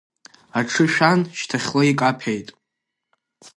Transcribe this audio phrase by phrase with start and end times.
[0.59, 2.47] Аҽы шәан шьҭахьла икаԥет.